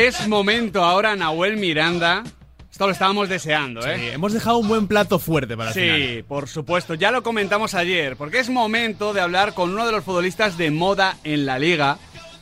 [0.00, 2.22] Es momento ahora, Nahuel Miranda.
[2.70, 3.98] Esto lo estábamos deseando, ¿eh?
[3.98, 6.24] Sí, hemos dejado un buen plato fuerte para Sí, final.
[6.28, 6.94] por supuesto.
[6.94, 10.70] Ya lo comentamos ayer, porque es momento de hablar con uno de los futbolistas de
[10.70, 11.98] moda en la liga.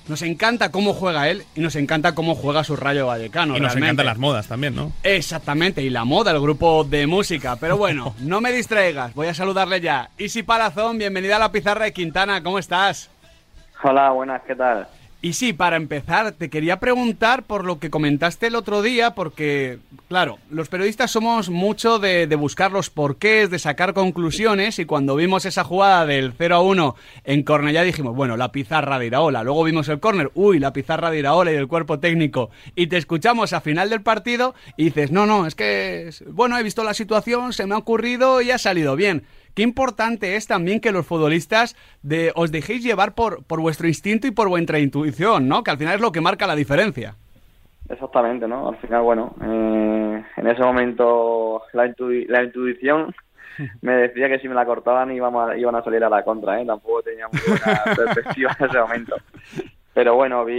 [0.06, 3.56] Nos encanta cómo juega él y nos encanta cómo juega su Rayo Vallecano.
[3.56, 3.86] Y nos realmente.
[3.86, 4.92] encantan las modas también, ¿no?
[5.02, 7.56] Exactamente, y la moda, el grupo de música.
[7.56, 10.10] Pero bueno, no me distraigas, voy a saludarle ya.
[10.18, 13.08] Isi Palazón, bienvenida a la pizarra de Quintana, ¿cómo estás?
[13.82, 14.86] Hola, buenas, ¿qué tal?
[15.22, 19.78] Y sí, para empezar, te quería preguntar por lo que comentaste el otro día, porque,
[20.08, 25.46] claro, los periodistas somos mucho de, buscar los porqués, de sacar conclusiones, y cuando vimos
[25.46, 29.42] esa jugada del 0 a 1 en Cornellá dijimos, bueno, la pizarra de Iraola.
[29.42, 32.50] Luego vimos el córner, uy, la pizarra de Iraola y del cuerpo técnico.
[32.74, 36.62] Y te escuchamos a final del partido y dices, no, no, es que, bueno, he
[36.62, 39.24] visto la situación, se me ha ocurrido y ha salido bien.
[39.56, 44.26] Qué importante es también que los futbolistas de, os dejéis llevar por, por vuestro instinto
[44.26, 45.64] y por vuestra intuición, ¿no?
[45.64, 47.14] Que al final es lo que marca la diferencia.
[47.88, 48.68] Exactamente, ¿no?
[48.68, 53.14] Al final, bueno, eh, en ese momento la, intu- la intuición
[53.80, 56.60] me decía que si me la cortaban íbamos a- iban a salir a la contra,
[56.60, 56.66] ¿eh?
[56.66, 59.16] Tampoco tenía muy buena perspectiva en ese momento.
[59.94, 60.54] Pero bueno, vi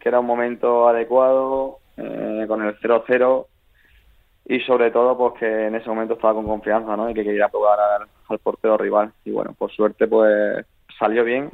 [0.00, 3.46] que era un momento adecuado eh, con el 0-0
[4.48, 7.10] y sobre todo pues que en ese momento estaba con confianza, ¿no?
[7.10, 9.12] Y que quería probar al, al portero rival.
[9.24, 10.64] Y bueno, por suerte pues
[10.98, 11.50] salió bien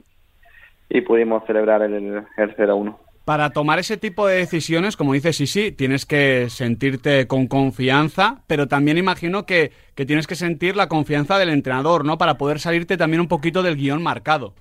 [0.88, 2.96] y pudimos celebrar el, el 0-1.
[3.24, 8.42] Para tomar ese tipo de decisiones, como dices, sí, sí, tienes que sentirte con confianza,
[8.46, 12.18] pero también imagino que, que tienes que sentir la confianza del entrenador, ¿no?
[12.18, 14.52] Para poder salirte también un poquito del guion marcado.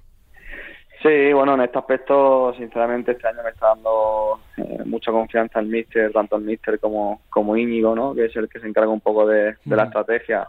[1.03, 4.39] Sí, bueno, en este aspecto, sinceramente, este año me está dando
[4.85, 8.13] mucha confianza el míster, tanto el míster como, como Íñigo, ¿no?
[8.13, 10.47] Que es el que se encarga un poco de, de la estrategia.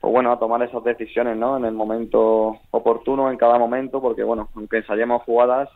[0.00, 1.56] Pues bueno, a tomar esas decisiones, ¿no?
[1.56, 5.68] En el momento oportuno, en cada momento, porque bueno, aunque ensayemos jugadas,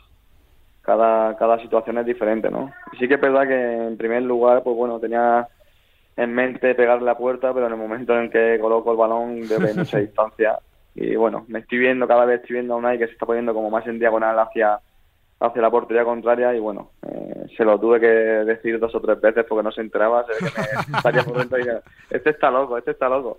[0.85, 2.73] cada, cada situación es diferente, ¿no?
[2.93, 5.49] Y sí que es verdad que en primer lugar, pues bueno, tenía
[6.17, 9.75] en mente pegarle la puerta, pero en el momento en que coloco el balón hay
[9.75, 10.59] mucha distancia.
[10.95, 13.53] Y bueno, me estoy viendo, cada vez estoy viendo a Unai que se está poniendo
[13.53, 14.79] como más en diagonal hacia,
[15.47, 19.21] hacia la portería contraria y bueno, eh, se lo tuve que decir dos o tres
[19.21, 21.79] veces porque no se enteraba, se ve que me salía por dentro y dije,
[22.11, 23.39] este está loco, este está loco.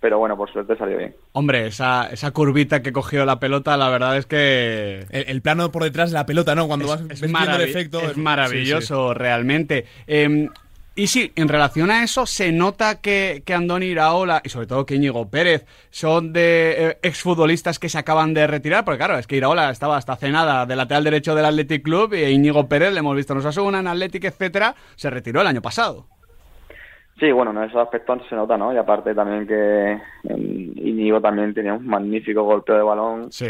[0.00, 1.14] Pero bueno, por suerte salió bien.
[1.32, 5.70] Hombre, esa, esa curvita que cogió la pelota, la verdad es que El, el plano
[5.70, 6.66] por detrás de la pelota, ¿no?
[6.68, 8.00] Cuando vas es, viendo el efecto.
[8.00, 9.84] es sí, maravilloso, realmente.
[10.06, 10.48] Eh,
[10.96, 14.84] y sí, en relación a eso, se nota que, que Andoni Iraola y sobre todo
[14.84, 19.26] que Íñigo Pérez son de eh, exfutbolistas que se acaban de retirar, porque claro, es
[19.26, 22.92] que Iraola estaba hasta hace nada de lateral derecho del Athletic Club y Íñigo Pérez,
[22.92, 26.06] le hemos visto en Osasuna, en Athletic, etcétera, se retiró el año pasado.
[27.18, 28.72] Sí, bueno, en esos aspectos se nota, ¿no?
[28.72, 33.46] Y aparte también que eh, Íñigo también tenía un magnífico golpeo de balón Sí.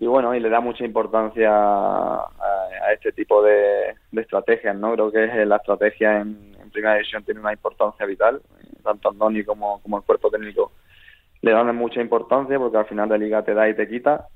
[0.00, 4.92] y bueno, y le da mucha importancia a, a este tipo de, de estrategias, ¿no?
[4.94, 9.44] Creo que es la estrategia en primera división tiene una importancia vital, eh, tanto Andoni
[9.44, 10.72] como, como el cuerpo técnico
[11.40, 14.28] le dan mucha importancia porque al final de liga te da y te quita.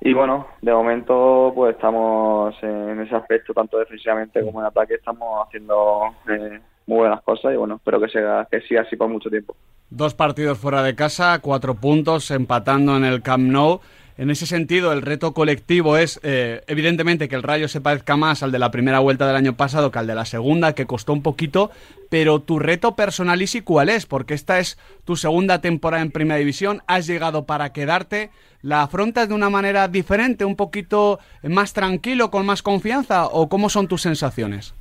[0.00, 5.46] Y bueno, de momento pues estamos en ese aspecto, tanto defensivamente como en ataque, estamos
[5.46, 9.28] haciendo eh, muy buenas cosas y bueno, espero que siga, que siga así por mucho
[9.28, 9.56] tiempo.
[9.90, 13.80] Dos partidos fuera de casa, cuatro puntos, empatando en el Camp Nou.
[14.18, 18.42] En ese sentido, el reto colectivo es, eh, evidentemente, que el Rayo se parezca más
[18.42, 21.12] al de la primera vuelta del año pasado que al de la segunda, que costó
[21.12, 21.70] un poquito,
[22.08, 24.06] pero tu reto personal, Isi, ¿cuál es?
[24.06, 28.30] Porque esta es tu segunda temporada en Primera División, has llegado para quedarte,
[28.62, 33.68] ¿la afrontas de una manera diferente, un poquito más tranquilo, con más confianza, o cómo
[33.68, 34.74] son tus sensaciones?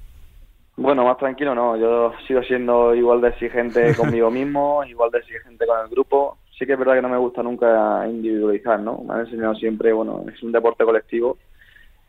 [0.78, 5.66] Bueno, más tranquilo no, yo sigo siendo igual de exigente conmigo mismo, igual de exigente
[5.66, 6.38] con el grupo.
[6.58, 9.00] Sí que es verdad que no me gusta nunca individualizar, ¿no?
[9.00, 11.38] Me han enseñado siempre, bueno, es un deporte colectivo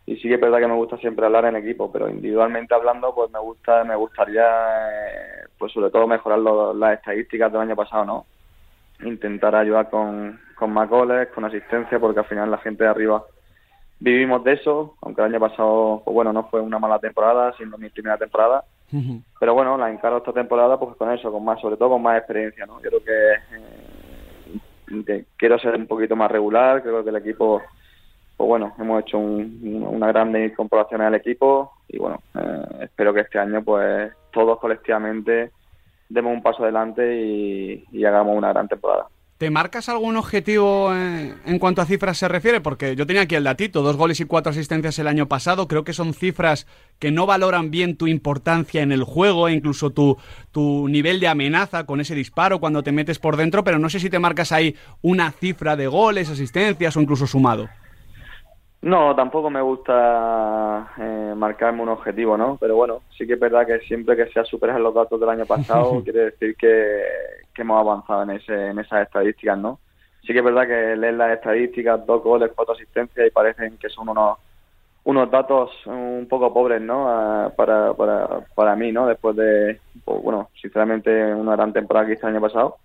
[0.07, 3.13] y sí que es verdad que me gusta siempre hablar en equipo, pero individualmente hablando,
[3.15, 7.75] pues me gusta, me gustaría, eh, pues sobre todo mejorar lo- las estadísticas del año
[7.75, 8.27] pasado, ¿no?
[9.05, 13.25] Intentar ayudar con, con más goles, con asistencia, porque al final la gente de arriba
[13.99, 17.77] vivimos de eso, aunque el año pasado, pues bueno, no fue una mala temporada, siendo
[17.79, 18.65] mi primera temporada,
[19.41, 22.19] pero bueno, la encaro esta temporada pues con eso, con más, sobre todo con más
[22.19, 22.81] experiencia, ¿no?
[22.81, 23.39] Yo creo que, eh,
[23.96, 23.96] que
[25.37, 27.63] quiero ser un poquito más regular, creo que el equipo,
[28.37, 33.21] pues bueno, hemos hecho un- una gran incorporación al equipo y bueno, eh, espero que
[33.21, 35.51] este año pues todos colectivamente
[36.09, 39.09] demos un paso adelante y, y hagamos una gran temporada.
[39.39, 42.63] ¿Te marcas algún objetivo eh, en cuanto a cifras se refiere?
[42.63, 45.69] Porque yo tenía aquí el datito, dos goles y cuatro asistencias el año pasado.
[45.69, 46.67] Creo que son cifras
[46.99, 50.17] que no valoran bien tu importancia en el juego e incluso tu,
[50.53, 54.01] tu nivel de amenaza con ese disparo cuando te metes por dentro, pero no sé
[54.01, 57.69] si te marcas ahí una cifra de goles, asistencias o incluso sumado.
[58.87, 62.57] No, tampoco me gusta eh, marcarme un objetivo, ¿no?
[62.61, 65.45] Pero bueno, sí que es verdad que siempre que sea superar los datos del año
[65.55, 67.03] pasado, quiere decir que,
[67.57, 69.81] hemos avanzado en, ese, en esas estadísticas, ¿no?
[70.23, 73.89] Sí que es verdad que leer las estadísticas, dos goles, cuatro asistencias y parecen que
[73.89, 74.39] son unos
[75.03, 77.09] unos datos un poco pobres, ¿no?
[77.09, 79.09] Ah, para, para, para mí, ¿no?
[79.09, 82.77] Después de, pues, bueno, sinceramente, una gran temporada que hice el año pasado.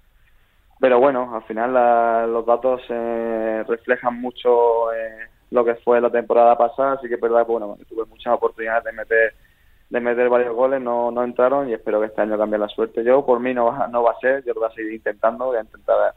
[0.79, 6.57] Pero bueno, al final los datos eh, reflejan mucho eh, lo que fue la temporada
[6.57, 9.33] pasada, así que es verdad bueno, tuve muchas oportunidades de meter
[9.91, 13.03] de meter varios goles, no, no entraron y espero que este año cambie la suerte.
[13.03, 15.47] Yo, por mí, no va, no va a ser, yo lo voy a seguir intentando,
[15.47, 16.15] voy a intentar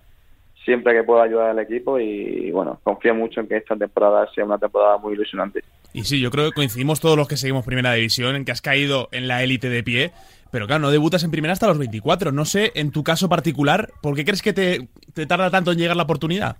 [0.64, 4.44] siempre que pueda ayudar al equipo y, bueno, confío mucho en que esta temporada sea
[4.44, 5.64] una temporada muy ilusionante.
[5.92, 8.62] Y sí, yo creo que coincidimos todos los que seguimos Primera División en que has
[8.62, 10.12] caído en la élite de pie,
[10.52, 12.30] pero claro, no debutas en Primera hasta los 24.
[12.30, 15.78] No sé, en tu caso particular, ¿por qué crees que te, te tarda tanto en
[15.78, 16.58] llegar la oportunidad?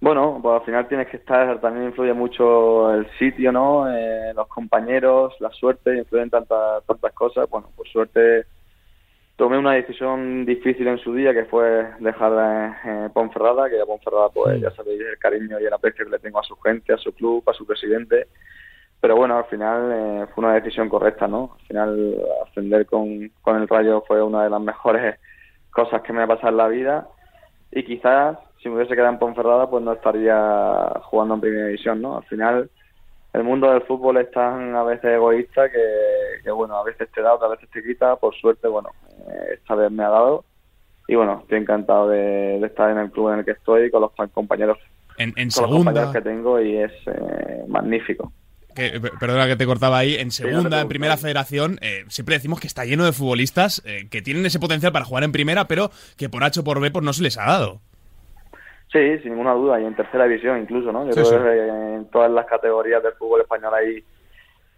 [0.00, 3.90] Bueno, pues al final tienes que estar, también influye mucho el sitio, ¿no?
[3.92, 7.50] Eh, los compañeros, la suerte, influyen tantas, tantas cosas.
[7.50, 8.46] Bueno, por suerte
[9.34, 14.28] tomé una decisión difícil en su día, que fue dejar eh, Ponferrada, que a Ponferrada,
[14.28, 16.98] pues ya sabéis el cariño y el aprecio que le tengo a su gente, a
[16.98, 18.28] su club, a su presidente.
[19.00, 21.56] Pero bueno, al final eh, fue una decisión correcta, ¿no?
[21.60, 22.16] Al final
[22.46, 25.18] ascender con, con el Rayo fue una de las mejores
[25.70, 27.08] cosas que me ha pasado en la vida
[27.72, 32.02] y quizás si me hubiese quedado en Ponferrada, pues no estaría jugando en primera división,
[32.02, 32.16] ¿no?
[32.16, 32.70] Al final,
[33.32, 37.34] el mundo del fútbol es tan a veces egoísta que, bueno, a veces te da,
[37.34, 38.16] otras veces te quita.
[38.16, 38.90] Por suerte, bueno,
[39.28, 40.44] eh, esta vez me ha dado.
[41.06, 44.12] Y bueno, estoy encantado de, estar en el club en el que estoy, con los
[44.32, 44.78] compañeros,
[45.16, 45.74] en, con segunda...
[45.74, 48.32] los compañeros que tengo y es eh, magnífico.
[48.74, 52.66] Que, perdona que te cortaba ahí, en segunda, en primera federación, eh, siempre decimos que
[52.66, 56.44] está lleno de futbolistas que tienen ese potencial para jugar en primera, pero que por
[56.44, 57.80] H o por B pues no se les ha dado.
[58.92, 61.04] Sí, sin ninguna duda, y en tercera división incluso, ¿no?
[61.04, 64.02] Yo creo que en todas las categorías del fútbol español hay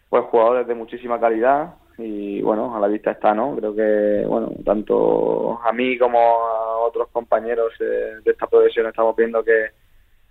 [0.09, 3.55] pues jugadores de muchísima calidad y bueno, a la vista está, ¿no?
[3.55, 9.15] Creo que, bueno, tanto a mí como a otros compañeros eh, de esta profesión estamos
[9.15, 9.67] viendo que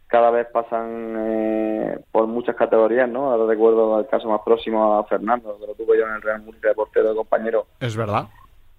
[0.08, 3.31] cada vez pasan eh, por muchas categorías, ¿no?
[3.31, 6.42] Ahora recuerdo el caso más próximo a Fernando, que lo tuve yo en el Real
[6.42, 7.68] Murcia de portero de compañero.
[7.80, 8.28] Es verdad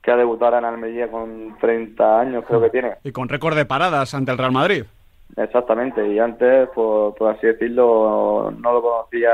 [0.02, 2.93] que ha debutado en Almería con 30 años, creo que tiene.
[3.05, 4.85] Y con récord de paradas ante el Real Madrid.
[5.37, 9.31] Exactamente, y antes, por, así decirlo, no lo conocía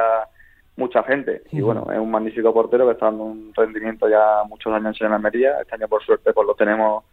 [0.76, 1.42] mucha gente.
[1.52, 5.12] Y bueno, es un magnífico portero que está dando un rendimiento ya muchos años en
[5.12, 5.60] Almería.
[5.60, 7.04] Este año, por suerte, pues lo tenemos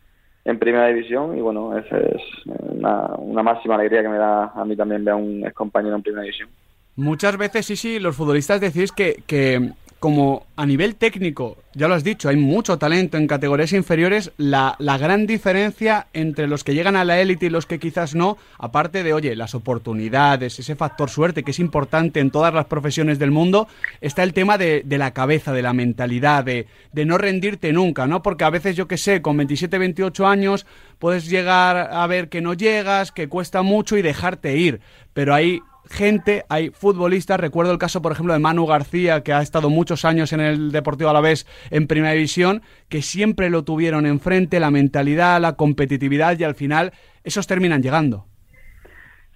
[0.45, 4.65] en primera división y bueno, esa es una, una máxima alegría que me da a
[4.65, 6.49] mí también ver a un ex compañero en primera división.
[6.95, 11.95] Muchas veces, sí, sí, los futbolistas decís que, que como a nivel técnico, ya lo
[11.95, 16.73] has dicho, hay mucho talento en categorías inferiores, la, la gran diferencia entre los que
[16.73, 20.75] llegan a la élite y los que quizás no, aparte de, oye, las oportunidades, ese
[20.75, 23.67] factor suerte que es importante en todas las profesiones del mundo,
[24.01, 28.05] está el tema de, de la cabeza, de la mentalidad, de, de, no rendirte nunca,
[28.07, 28.21] ¿no?
[28.21, 30.65] Porque a veces, yo que sé, con 27, 28 años
[30.99, 34.79] puedes llegar a ver que no llegas, que cuesta mucho y dejarte ir,
[35.13, 35.59] pero hay
[35.89, 40.05] gente, hay futbolistas, recuerdo el caso, por ejemplo, de Manu García, que ha estado muchos
[40.05, 45.41] años en el Deportivo Alavés en Primera División, que siempre lo tuvieron enfrente, la mentalidad,
[45.41, 46.91] la competitividad, y al final
[47.23, 48.25] esos terminan llegando.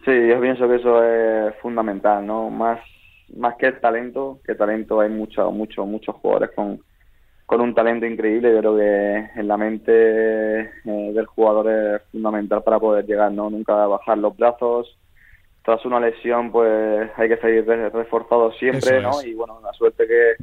[0.05, 2.49] Sí, yo pienso que eso es fundamental, ¿no?
[2.49, 2.79] Más,
[3.35, 6.79] más que el talento, que talento hay muchos, muchos, muchos jugadores con,
[7.45, 8.53] con un talento increíble.
[8.53, 13.49] Yo creo que en la mente eh, del jugador es fundamental para poder llegar, ¿no?
[13.49, 14.97] Nunca bajar los brazos,
[15.67, 19.21] tras una lesión pues hay que seguir reforzado siempre, ¿no?
[19.21, 20.41] Y bueno, la suerte que,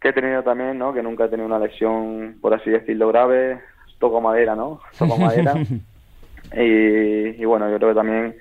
[0.00, 0.92] que he tenido también, ¿no?
[0.92, 3.60] Que nunca he tenido una lesión, por así decirlo, grave.
[4.00, 4.80] Toco madera, ¿no?
[4.98, 5.54] Toco madera.
[6.56, 8.36] y, bueno, yo creo que también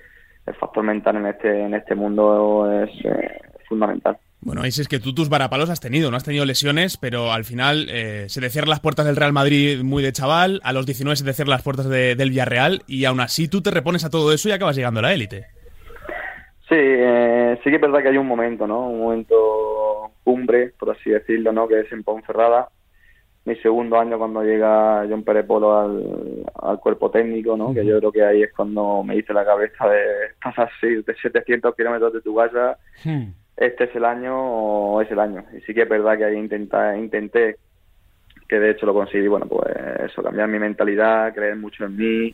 [0.47, 3.39] el factor mental en este, en este mundo es eh,
[3.69, 4.17] fundamental.
[4.39, 7.45] Bueno, ahí es que tú tus varapalos has tenido, no has tenido lesiones, pero al
[7.45, 10.87] final eh, se te cierran las puertas del Real Madrid muy de chaval, a los
[10.87, 14.09] 19 se te cierran las puertas del Villarreal y aún así tú te repones a
[14.09, 15.60] todo eso y acabas llegando a la élite.
[16.71, 18.87] Sí, eh, sí que es verdad que hay un momento, ¿no?
[18.87, 21.67] Un momento cumbre, por así decirlo, ¿no?
[21.67, 22.69] Que es en Ponferrada.
[23.43, 27.73] Mi segundo año cuando llega John Pérez Polo al, cuerpo técnico, ¿no?
[27.73, 30.01] Que yo creo que ahí es cuando me hice la cabeza de
[30.41, 32.77] pasar de 700 kilómetros de tu casa.
[33.03, 33.33] Hmm.
[33.57, 35.43] Este es el año o es el año.
[35.51, 37.57] Y sí que es verdad que ahí intenta, intenté,
[38.47, 39.75] que de hecho lo conseguí, bueno, pues
[40.05, 42.33] eso, cambiar mi mentalidad, creer mucho en mí,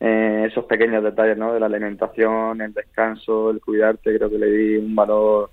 [0.00, 1.52] eh, esos pequeños detalles ¿no?
[1.52, 5.50] de la alimentación, el descanso, el cuidarte, creo que le di un valor,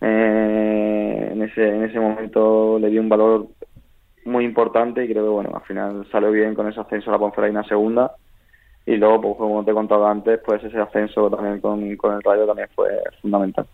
[0.00, 3.46] eh, en, ese, en ese momento le di un valor
[4.24, 7.18] muy importante y creo que bueno, al final salió bien con ese ascenso a la
[7.18, 8.12] Ponferradina segunda
[8.84, 12.22] y luego, pues, como te he contado antes, pues ese ascenso también con, con el
[12.22, 12.88] Rayo también fue
[13.20, 13.66] fundamental.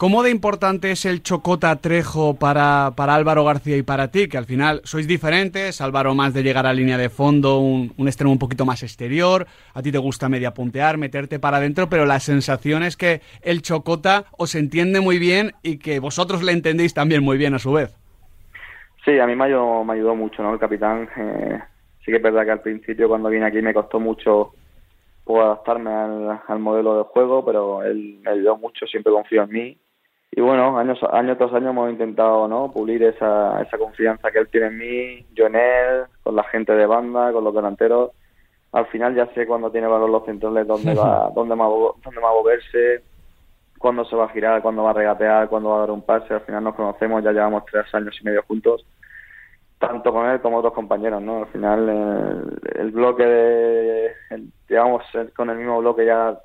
[0.00, 4.28] ¿Cómo de importante es el Chocota Trejo para, para Álvaro García y para ti?
[4.28, 8.32] Que al final sois diferentes, Álvaro más de llegar a línea de fondo, un, extremo
[8.32, 12.18] un poquito más exterior, a ti te gusta media puntear, meterte para adentro, pero la
[12.18, 17.22] sensación es que el Chocota os entiende muy bien y que vosotros le entendéis también
[17.22, 17.94] muy bien a su vez.
[19.04, 20.54] Sí, a mí me ayudó, me ayudó mucho, ¿no?
[20.54, 21.60] El capitán, eh,
[22.02, 24.54] sí que es verdad que al principio cuando vine aquí me costó mucho
[25.24, 29.79] pues, adaptarme al modelo de juego, pero él me ayudó mucho, siempre confío en mí
[30.32, 32.70] y bueno, años, año tras año hemos intentado ¿no?
[32.70, 36.72] pulir esa, esa confianza que él tiene en mí, yo en él, con la gente
[36.72, 38.12] de banda, con los delanteros.
[38.72, 42.30] Al final ya sé cuando tiene valor los centrales, dónde va, dónde va, dónde va
[42.30, 43.02] a moverse,
[43.78, 46.32] cuándo se va a girar, cuándo va a regatear, cuándo va a dar un pase.
[46.32, 48.86] Al final nos conocemos, ya llevamos tres años y medio juntos,
[49.80, 51.20] tanto con él como otros compañeros.
[51.20, 51.38] ¿no?
[51.38, 55.02] Al final el, el bloque de, el, digamos,
[55.34, 56.38] con el mismo bloque ya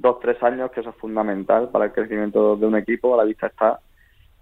[0.00, 3.24] dos, tres años, que eso es fundamental para el crecimiento de un equipo, a la
[3.24, 3.80] vista está.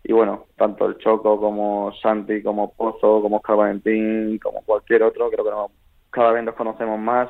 [0.04, 5.30] Y bueno, tanto el Choco como Santi, como Pozo, como Oscar Valentín, como cualquier otro,
[5.30, 5.74] creo que
[6.10, 7.28] cada vez nos conocemos más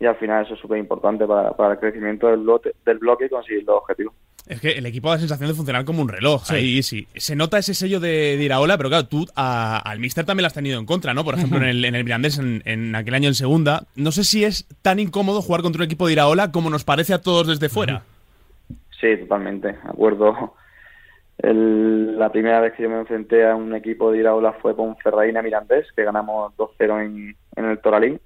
[0.00, 3.26] y al final eso es súper importante para, para, el crecimiento del bloque, del bloque
[3.26, 4.14] y conseguir los objetivos.
[4.46, 6.44] Es que el equipo da la sensación de funcionar como un reloj.
[6.44, 6.54] Sí.
[6.54, 7.06] Ahí sí.
[7.14, 10.48] Se nota ese sello de, de Iraola, pero claro, tú a, al Mister también lo
[10.48, 11.24] has tenido en contra, ¿no?
[11.24, 13.84] Por ejemplo, en el, en el Mirandés, en, en, aquel año en segunda.
[13.94, 17.14] No sé si es tan incómodo jugar contra un equipo de Iraola como nos parece
[17.14, 18.02] a todos desde fuera.
[19.00, 19.76] Sí, totalmente.
[19.84, 20.54] Acuerdo.
[21.38, 24.96] El, la primera vez que yo me enfrenté a un equipo de Iraola fue con
[24.96, 28.20] Ferraína Mirandés, que ganamos 2-0 en, en el Toralín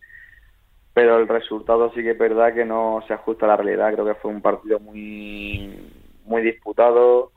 [0.96, 3.92] pero el resultado sí que es verdad que no se ajusta a la realidad.
[3.92, 5.78] Creo que fue un partido muy
[6.26, 7.32] muy disputado,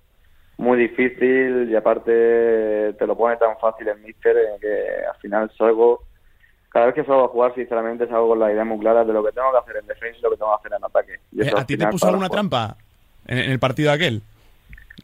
[0.57, 6.03] muy difícil y aparte te lo pone tan fácil el míster que al final salgo,
[6.69, 9.23] cada vez que salgo a jugar sinceramente salgo con la idea muy clara de lo
[9.23, 11.19] que tengo que hacer en defensa y lo que tengo que hacer en ataque.
[11.31, 12.41] Y eso, ¿A ti te puso alguna jugar.
[12.41, 12.77] trampa
[13.25, 14.21] en, en, el partido aquel?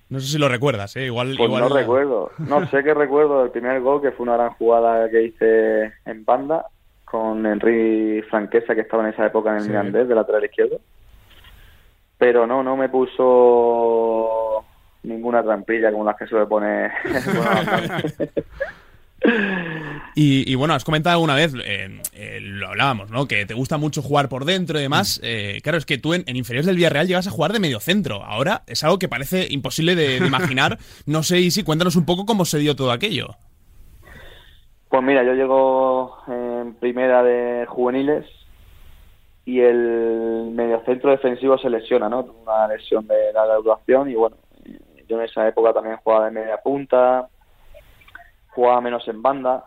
[0.09, 1.05] No sé si lo recuerdas, ¿eh?
[1.05, 2.31] Igual, pues igual no recuerdo.
[2.37, 6.25] No sé que recuerdo el primer gol, que fue una gran jugada que hice en
[6.25, 6.65] banda
[7.05, 9.69] con Henry Franquesa, que estaba en esa época en el sí.
[9.69, 10.81] Mirandés, de lateral izquierdo
[12.25, 14.65] pero no, no me puso
[15.03, 16.91] ninguna trampilla como las que suele poner.
[20.15, 23.27] y, y, bueno, has comentado alguna vez, eh, eh, lo hablábamos, ¿no?
[23.27, 25.21] Que te gusta mucho jugar por dentro y demás.
[25.23, 27.79] Eh, claro, es que tú en, en, inferiores del Villarreal llegas a jugar de medio
[27.79, 28.23] centro.
[28.23, 30.79] Ahora es algo que parece imposible de, de imaginar.
[31.05, 33.35] no sé, y si cuéntanos un poco cómo se dio todo aquello.
[34.89, 38.25] Pues mira, yo llego en primera de juveniles
[39.45, 42.21] y el mediocentro defensivo se lesiona, ¿no?
[42.21, 44.37] Una lesión de larga duración y bueno,
[45.07, 47.29] yo en esa época también jugaba de media punta,
[48.49, 49.63] jugaba menos en banda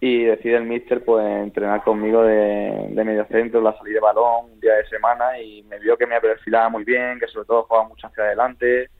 [0.00, 4.60] y decide el míster pues entrenar conmigo de, de mediocentro, la salida de balón un
[4.60, 7.88] día de semana y me vio que me perfilaba muy bien, que sobre todo jugaba
[7.88, 8.90] mucho hacia adelante,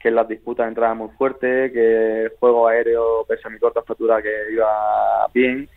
[0.00, 4.22] que las disputas entraba muy fuerte, que el juego aéreo, pese a mi corta estatura,
[4.22, 5.68] que iba bien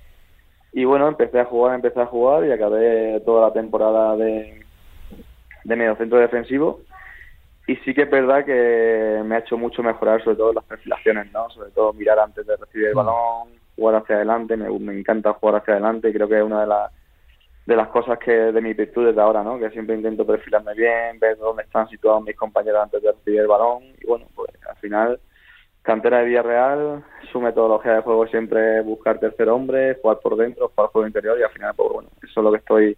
[0.74, 4.64] y bueno, empecé a jugar, empecé a jugar y acabé toda la temporada de,
[5.64, 6.82] de medio centro defensivo.
[7.68, 11.32] Y sí que es verdad que me ha hecho mucho mejorar, sobre todo las perfilaciones,
[11.32, 11.50] ¿no?
[11.50, 14.58] Sobre todo mirar antes de recibir el balón, jugar hacia adelante.
[14.58, 16.92] Me, me encanta jugar hacia adelante y creo que es una de las
[17.66, 19.60] de las cosas que de mis virtudes de ahora, ¿no?
[19.60, 23.48] Que siempre intento perfilarme bien, ver dónde están situados mis compañeros antes de recibir el
[23.48, 25.20] balón y bueno, pues al final
[25.82, 30.72] cantera de Villarreal, su metodología de juego siempre es buscar tercer hombre, jugar por dentro,
[30.76, 32.98] jugar por el interior y al final, pues bueno, eso es lo que estoy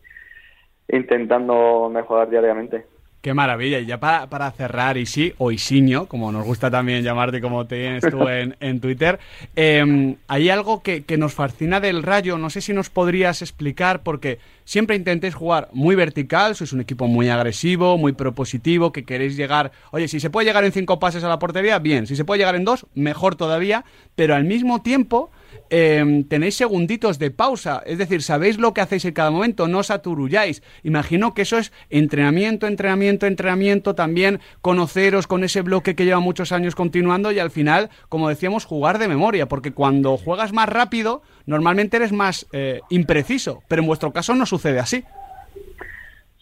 [0.89, 2.85] intentando mejorar diariamente.
[3.23, 3.79] Qué maravilla.
[3.79, 7.79] Y ya para, para cerrar, Isi, o Isiño, como nos gusta también llamarte, como te
[7.79, 9.17] tienes tú en, en Twitter,
[9.55, 14.03] eh, hay algo que, que, nos fascina del Rayo, no sé si nos podrías explicar,
[14.03, 19.35] porque siempre intentéis jugar muy vertical, sois un equipo muy agresivo, muy propositivo, que queréis
[19.35, 22.25] llegar, oye, si se puede llegar en cinco pases a la portería, bien, si se
[22.25, 25.31] puede llegar en dos, mejor todavía, pero al mismo tiempo
[25.69, 29.79] eh, tenéis segunditos de pausa, es decir, sabéis lo que hacéis en cada momento, no
[29.79, 30.61] os aturulláis.
[30.83, 36.51] Imagino que eso es entrenamiento, entrenamiento, entrenamiento, también conoceros con ese bloque que lleva muchos
[36.51, 41.21] años continuando y al final, como decíamos, jugar de memoria, porque cuando juegas más rápido,
[41.45, 45.03] normalmente eres más eh, impreciso, pero en vuestro caso no sucede así.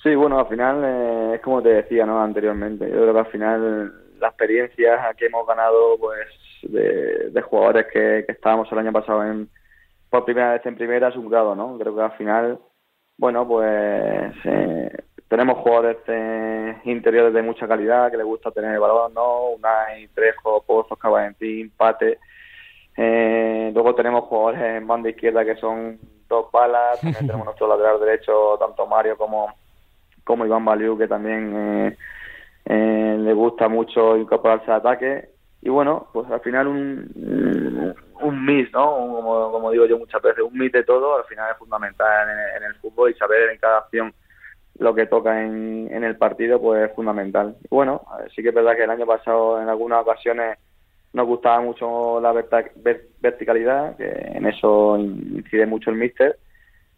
[0.04, 2.22] Sí, bueno, al final eh, es como te decía ¿no?
[2.22, 6.28] anteriormente, yo creo que al final la experiencia que hemos ganado pues
[6.64, 9.50] de, jugadores que, estábamos el año pasado en
[10.10, 11.78] por primera vez en primera es un grado, ¿no?
[11.80, 12.60] Creo que al final,
[13.18, 14.92] bueno, pues eh,
[15.30, 15.98] tenemos jugadores
[16.84, 19.52] interiores de mucha calidad que les gusta tener el balón, ¿no?
[19.52, 22.20] Unai, Trejo, Pozos, Cabalentín, Pate.
[22.98, 25.98] Eh, luego tenemos jugadores en banda izquierda que son
[26.32, 29.54] dos balas, también tenemos nuestro lateral derecho, tanto Mario como,
[30.24, 31.98] como Iván Baliu, que también eh,
[32.66, 35.30] eh, le gusta mucho incorporarse al ataque.
[35.62, 38.96] Y bueno, pues al final un, un mix, ¿no?
[38.96, 42.64] como, como, digo yo muchas veces, un mix de todo, al final es fundamental en,
[42.64, 44.12] el fútbol y saber en cada acción
[44.80, 47.56] lo que toca en, en el partido, pues es fundamental.
[47.64, 48.02] Y bueno,
[48.36, 50.58] sí que es verdad que el año pasado en algunas ocasiones
[51.14, 56.38] nos gustaba mucho la verticalidad, que en eso incide mucho el míster.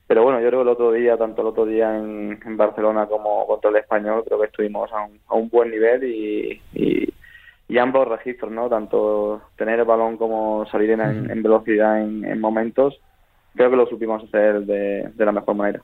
[0.08, 3.48] Pero bueno, yo creo que el otro día, tanto el otro día en, Barcelona como
[3.48, 8.08] contra el español, creo que estuvimos a un, a un buen nivel y, y, ambos
[8.08, 8.70] registros, ¿no?
[8.70, 13.00] Tanto tener el balón como salir en, velocidad en, momentos,
[13.56, 15.82] creo que lo supimos hacer de la mejor manera.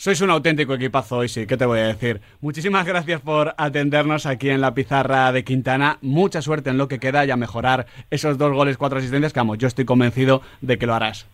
[0.00, 2.22] Sois un auténtico equipazo hoy, sí, ¿qué te voy a decir?
[2.40, 5.98] Muchísimas gracias por atendernos aquí en la pizarra de Quintana.
[6.00, 9.40] Mucha suerte en lo que queda y a mejorar esos dos goles, cuatro asistencias, que
[9.40, 11.26] vamos, yo estoy convencido de que lo harás.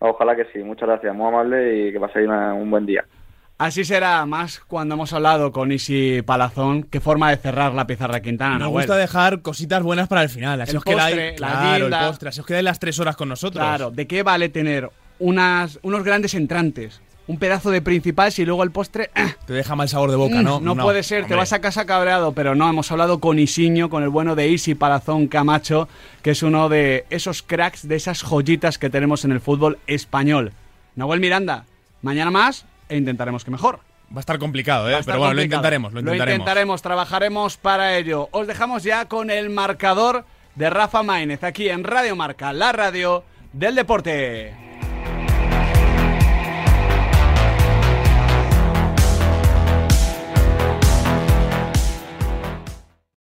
[0.00, 3.04] Ojalá que sí, muchas gracias, muy amable y que paséis un buen día.
[3.58, 6.84] Así será más cuando hemos hablado con Isi Palazón.
[6.84, 8.58] Qué forma de cerrar la pizarra Quintana.
[8.58, 10.62] Nos gusta dejar cositas buenas para el final.
[10.62, 13.62] Así os quedáis, la os quedáis las tres horas con nosotros.
[13.62, 14.88] Claro, ¿de qué vale tener
[15.18, 17.02] unas, unos grandes entrantes?
[17.28, 19.10] Un pedazo de principal y luego el postre...
[19.46, 20.60] Te deja mal sabor de boca, ¿no?
[20.60, 24.02] No, puede ser, te vas a casa cabreado, pero no, hemos hablado con Isiño, con
[24.02, 25.88] el bueno de Isi Palazón Camacho,
[26.22, 30.52] que es uno de esos cracks, de esas joyitas que tenemos en el fútbol español.
[30.96, 31.64] Nahuel Miranda,
[32.02, 33.80] mañana más e intentaremos que mejor.
[34.12, 34.98] Va a estar complicado, ¿eh?
[35.04, 36.28] Pero bueno, lo intentaremos, lo intentaremos.
[36.28, 38.28] Lo intentaremos, trabajaremos para ello.
[38.32, 43.22] Os dejamos ya con el marcador de Rafa Maínez aquí en Radio Marca, la radio
[43.52, 44.67] del deporte.